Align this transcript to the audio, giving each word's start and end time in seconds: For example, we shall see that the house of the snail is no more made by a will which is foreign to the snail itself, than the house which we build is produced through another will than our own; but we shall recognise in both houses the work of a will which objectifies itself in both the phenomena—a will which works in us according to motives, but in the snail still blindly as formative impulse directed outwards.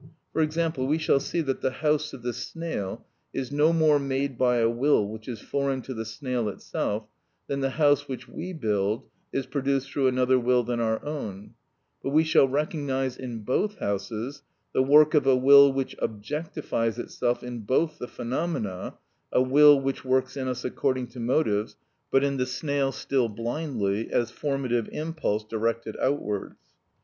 For 0.33 0.41
example, 0.41 0.87
we 0.87 0.97
shall 0.97 1.19
see 1.19 1.41
that 1.41 1.61
the 1.61 1.69
house 1.69 2.11
of 2.11 2.23
the 2.23 2.33
snail 2.33 3.05
is 3.33 3.51
no 3.51 3.71
more 3.71 3.99
made 3.99 4.35
by 4.35 4.57
a 4.57 4.67
will 4.67 5.07
which 5.07 5.27
is 5.27 5.41
foreign 5.41 5.83
to 5.83 5.93
the 5.93 6.05
snail 6.05 6.49
itself, 6.49 7.05
than 7.45 7.59
the 7.59 7.69
house 7.77 8.07
which 8.07 8.27
we 8.27 8.51
build 8.51 9.03
is 9.31 9.45
produced 9.45 9.91
through 9.91 10.07
another 10.07 10.39
will 10.39 10.63
than 10.63 10.79
our 10.79 11.05
own; 11.05 11.53
but 12.01 12.09
we 12.09 12.23
shall 12.23 12.47
recognise 12.47 13.15
in 13.15 13.43
both 13.43 13.77
houses 13.77 14.41
the 14.73 14.81
work 14.81 15.13
of 15.13 15.27
a 15.27 15.35
will 15.35 15.71
which 15.71 15.95
objectifies 16.01 16.97
itself 16.97 17.43
in 17.43 17.59
both 17.59 17.99
the 17.99 18.07
phenomena—a 18.07 19.41
will 19.43 19.79
which 19.79 20.03
works 20.03 20.35
in 20.35 20.47
us 20.47 20.65
according 20.65 21.05
to 21.05 21.19
motives, 21.19 21.75
but 22.09 22.23
in 22.23 22.37
the 22.37 22.47
snail 22.47 22.91
still 22.91 23.29
blindly 23.29 24.09
as 24.11 24.31
formative 24.31 24.89
impulse 24.91 25.43
directed 25.43 25.95
outwards. 26.01 26.55